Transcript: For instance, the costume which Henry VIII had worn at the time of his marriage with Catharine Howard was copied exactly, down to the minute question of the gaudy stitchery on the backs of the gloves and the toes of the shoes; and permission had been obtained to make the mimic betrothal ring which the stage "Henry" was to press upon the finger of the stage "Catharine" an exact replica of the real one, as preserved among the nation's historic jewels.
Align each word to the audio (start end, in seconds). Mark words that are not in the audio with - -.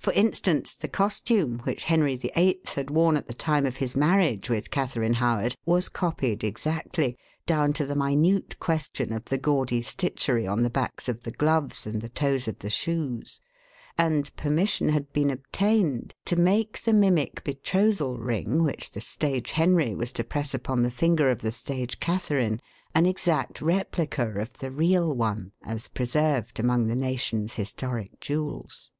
For 0.00 0.12
instance, 0.12 0.74
the 0.74 0.88
costume 0.88 1.60
which 1.60 1.84
Henry 1.84 2.14
VIII 2.16 2.60
had 2.74 2.90
worn 2.90 3.16
at 3.16 3.26
the 3.26 3.32
time 3.32 3.64
of 3.64 3.78
his 3.78 3.96
marriage 3.96 4.50
with 4.50 4.70
Catharine 4.70 5.14
Howard 5.14 5.56
was 5.64 5.88
copied 5.88 6.44
exactly, 6.44 7.16
down 7.46 7.72
to 7.74 7.86
the 7.86 7.94
minute 7.96 8.58
question 8.60 9.14
of 9.14 9.24
the 9.26 9.38
gaudy 9.38 9.80
stitchery 9.80 10.46
on 10.46 10.62
the 10.62 10.68
backs 10.68 11.08
of 11.08 11.22
the 11.22 11.30
gloves 11.30 11.86
and 11.86 12.02
the 12.02 12.10
toes 12.10 12.46
of 12.46 12.58
the 12.58 12.68
shoes; 12.68 13.40
and 13.96 14.34
permission 14.36 14.90
had 14.90 15.10
been 15.14 15.30
obtained 15.30 16.12
to 16.26 16.36
make 16.36 16.82
the 16.82 16.92
mimic 16.92 17.42
betrothal 17.42 18.18
ring 18.18 18.62
which 18.62 18.90
the 18.90 19.00
stage 19.00 19.52
"Henry" 19.52 19.94
was 19.94 20.12
to 20.12 20.24
press 20.24 20.52
upon 20.52 20.82
the 20.82 20.90
finger 20.90 21.30
of 21.30 21.40
the 21.40 21.52
stage 21.52 21.98
"Catharine" 21.98 22.60
an 22.94 23.06
exact 23.06 23.62
replica 23.62 24.32
of 24.38 24.58
the 24.58 24.70
real 24.70 25.14
one, 25.16 25.52
as 25.64 25.88
preserved 25.88 26.60
among 26.60 26.88
the 26.88 26.96
nation's 26.96 27.54
historic 27.54 28.20
jewels. 28.20 28.90